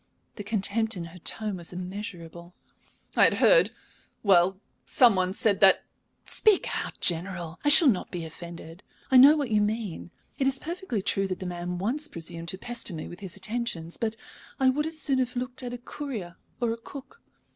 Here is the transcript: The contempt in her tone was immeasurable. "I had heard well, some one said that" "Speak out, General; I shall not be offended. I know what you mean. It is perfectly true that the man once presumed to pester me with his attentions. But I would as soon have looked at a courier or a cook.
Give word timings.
The 0.35 0.43
contempt 0.43 0.97
in 0.97 1.03
her 1.05 1.19
tone 1.19 1.57
was 1.57 1.71
immeasurable. 1.71 2.55
"I 3.15 3.25
had 3.25 3.35
heard 3.35 3.69
well, 4.23 4.59
some 4.83 5.15
one 5.15 5.31
said 5.31 5.59
that" 5.59 5.83
"Speak 6.39 6.67
out, 6.83 6.99
General; 6.99 7.59
I 7.63 7.69
shall 7.69 7.87
not 7.87 8.09
be 8.09 8.25
offended. 8.25 8.81
I 9.11 9.17
know 9.17 9.35
what 9.37 9.51
you 9.51 9.61
mean. 9.61 10.09
It 10.39 10.47
is 10.47 10.57
perfectly 10.57 11.03
true 11.03 11.27
that 11.27 11.39
the 11.39 11.45
man 11.45 11.77
once 11.77 12.07
presumed 12.07 12.47
to 12.47 12.57
pester 12.57 12.95
me 12.95 13.07
with 13.07 13.19
his 13.19 13.37
attentions. 13.37 13.97
But 13.97 14.15
I 14.59 14.69
would 14.71 14.87
as 14.87 14.97
soon 14.97 15.19
have 15.19 15.35
looked 15.35 15.61
at 15.61 15.71
a 15.71 15.77
courier 15.77 16.35
or 16.59 16.71
a 16.71 16.77
cook. 16.77 17.21